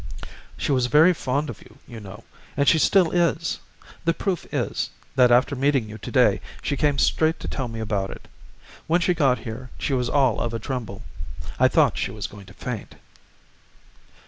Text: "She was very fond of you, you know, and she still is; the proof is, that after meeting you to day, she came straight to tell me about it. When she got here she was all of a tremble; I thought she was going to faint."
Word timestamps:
"She 0.57 0.71
was 0.71 0.87
very 0.87 1.13
fond 1.13 1.47
of 1.47 1.61
you, 1.61 1.77
you 1.87 1.99
know, 1.99 2.23
and 2.57 2.67
she 2.67 2.79
still 2.79 3.11
is; 3.11 3.59
the 4.03 4.15
proof 4.15 4.51
is, 4.51 4.89
that 5.15 5.29
after 5.31 5.55
meeting 5.55 5.87
you 5.87 5.99
to 5.99 6.11
day, 6.11 6.41
she 6.63 6.75
came 6.75 6.97
straight 6.97 7.39
to 7.39 7.47
tell 7.47 7.67
me 7.67 7.79
about 7.79 8.09
it. 8.09 8.27
When 8.87 8.99
she 8.99 9.13
got 9.13 9.37
here 9.37 9.69
she 9.77 9.93
was 9.93 10.09
all 10.09 10.39
of 10.39 10.55
a 10.55 10.59
tremble; 10.59 11.03
I 11.59 11.67
thought 11.67 11.99
she 11.99 12.09
was 12.09 12.25
going 12.25 12.47
to 12.47 12.53
faint." 12.55 12.95